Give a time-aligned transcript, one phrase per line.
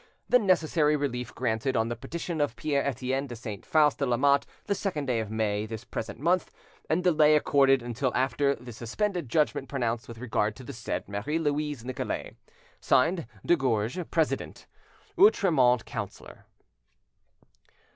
[0.27, 4.47] The necessary relief granted on the petition of Pierre Etienne de Saint Faust de Lamotte,
[4.65, 6.51] the second day of May this present month,
[6.89, 11.37] and delay accorded until after the suspended judgment pronounced with regard to the said Marie
[11.37, 12.35] Louise Nicolais.
[12.79, 14.65] "(Signed) De Gourgues, President.
[15.19, 16.45] "OUTREMONT, Councillor."